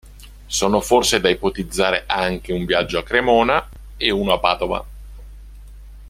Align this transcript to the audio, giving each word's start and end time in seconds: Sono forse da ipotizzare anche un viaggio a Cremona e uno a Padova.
Sono 0.47 0.81
forse 0.81 1.19
da 1.19 1.29
ipotizzare 1.29 2.05
anche 2.07 2.51
un 2.53 2.65
viaggio 2.65 2.97
a 2.97 3.03
Cremona 3.03 3.69
e 3.97 4.09
uno 4.09 4.33
a 4.33 4.39
Padova. 4.39 4.85